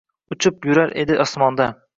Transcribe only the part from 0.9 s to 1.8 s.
edi osmonda